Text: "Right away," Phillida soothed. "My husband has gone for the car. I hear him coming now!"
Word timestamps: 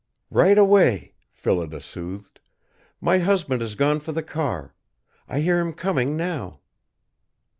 "Right 0.31 0.57
away," 0.57 1.13
Phillida 1.31 1.79
soothed. 1.79 2.39
"My 2.99 3.19
husband 3.19 3.61
has 3.61 3.75
gone 3.75 3.99
for 3.99 4.13
the 4.13 4.23
car. 4.23 4.73
I 5.29 5.41
hear 5.41 5.59
him 5.59 5.73
coming 5.73 6.17
now!" 6.17 6.61